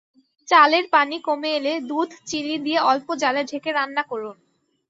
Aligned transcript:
চালের 0.47 0.85
পানি 0.93 1.17
কমে 1.27 1.49
এলে 1.57 1.73
দুধ, 1.89 2.09
চিনি 2.29 2.55
দিয়ে 2.65 2.79
অল্প 2.91 3.07
জ্বালে 3.21 3.41
ঢেকে 3.49 3.69
রান্না 3.71 4.03
করুন। 4.11 4.35